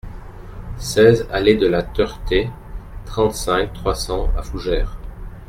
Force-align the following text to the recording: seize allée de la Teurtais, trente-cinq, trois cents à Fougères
seize 0.79 1.27
allée 1.31 1.55
de 1.57 1.67
la 1.67 1.83
Teurtais, 1.83 2.49
trente-cinq, 3.05 3.71
trois 3.73 3.93
cents 3.93 4.31
à 4.35 4.41
Fougères 4.41 4.97